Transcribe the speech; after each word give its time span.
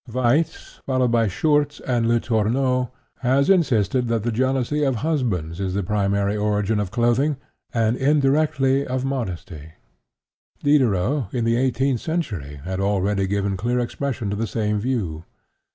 Waitz, 0.11 0.79
followed 0.87 1.11
by 1.11 1.27
Schurtz 1.27 1.79
and 1.81 2.07
Letourneau, 2.07 2.89
has 3.19 3.51
insisted 3.51 4.07
that 4.07 4.23
the 4.23 4.31
jealousy 4.31 4.83
of 4.83 4.95
husbands 5.05 5.59
is 5.59 5.75
the 5.75 5.83
primary 5.83 6.35
origin 6.35 6.79
of 6.79 6.89
clothing, 6.89 7.37
and, 7.71 7.95
indirectly, 7.97 8.83
of 8.83 9.05
modesty. 9.05 9.73
Diderot 10.63 11.31
in 11.35 11.45
the 11.45 11.55
eighteenth 11.55 11.99
century 12.01 12.61
had 12.63 12.79
already 12.79 13.27
given 13.27 13.55
clear 13.55 13.77
expression 13.77 14.31
to 14.31 14.35
the 14.35 14.47
same 14.47 14.79
view. 14.79 15.23